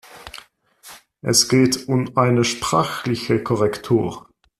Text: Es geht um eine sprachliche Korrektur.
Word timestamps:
Es 1.21 1.47
geht 1.47 1.87
um 1.87 2.17
eine 2.17 2.43
sprachliche 2.43 3.43
Korrektur. 3.43 4.27